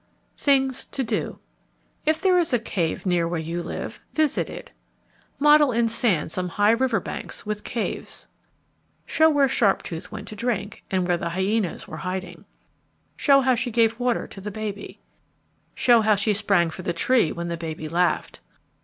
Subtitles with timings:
[0.35, 1.39] THINGS TO DO
[2.07, 4.71] If there is a cave near where you live, visit it.
[5.37, 8.25] Model in sand some high river banks with caves.
[9.05, 12.45] Show where Sharptooth went to drink, and where the hyenas were hiding.
[13.15, 14.99] Show how she gave water to the baby.
[15.77, 18.39] _Show how she sprang for the tree when the baby laughed.